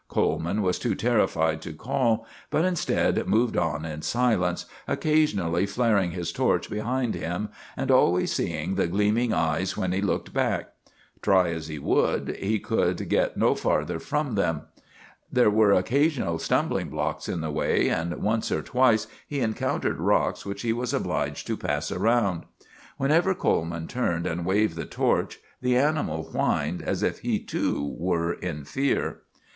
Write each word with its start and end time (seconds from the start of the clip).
Coleman 0.07 0.63
was 0.63 0.79
too 0.79 0.95
terrified 0.95 1.61
to 1.61 1.73
call, 1.73 2.25
but 2.49 2.65
instead 2.65 3.27
moved 3.27 3.55
on 3.55 3.85
in 3.85 4.01
silence, 4.01 4.65
occasionally 4.87 5.67
flaring 5.67 6.09
his 6.09 6.31
torch 6.31 6.71
behind 6.71 7.13
him, 7.13 7.49
and 7.77 7.91
always 7.91 8.33
seeing 8.33 8.73
the 8.73 8.87
gleaming 8.87 9.31
eyes 9.31 9.77
when 9.77 9.91
he 9.91 10.01
looked 10.01 10.33
back. 10.33 10.73
Try 11.21 11.51
as 11.51 11.67
he 11.67 11.77
would, 11.77 12.35
he 12.37 12.57
could 12.59 13.09
get 13.09 13.37
no 13.37 13.53
farther 13.53 13.99
from 13.99 14.33
them. 14.33 14.61
There 15.31 15.51
were 15.51 15.71
occasional 15.71 16.39
stumbling 16.39 16.89
blocks 16.89 17.29
in 17.29 17.41
the 17.41 17.51
way, 17.51 17.87
and 17.87 18.11
once 18.23 18.51
or 18.51 18.63
twice 18.63 19.05
he 19.27 19.39
encountered 19.39 19.99
rocks 19.99 20.47
which 20.47 20.63
he 20.63 20.73
was 20.73 20.95
obliged 20.95 21.45
to 21.45 21.55
pass 21.55 21.91
around. 21.91 22.45
Whenever 22.97 23.35
Coleman 23.35 23.85
turned 23.87 24.25
and 24.25 24.47
waved 24.47 24.75
the 24.77 24.85
torch, 24.85 25.37
the 25.61 25.77
animal 25.77 26.23
whined 26.23 26.81
as 26.81 27.03
if 27.03 27.19
he 27.19 27.37
too 27.37 27.93
were 27.99 28.33
in 28.33 28.65
fear. 28.65 29.19